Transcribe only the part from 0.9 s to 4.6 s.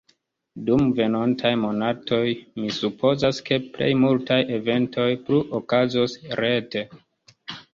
venontaj monatoj, mi supozas ke plej multaj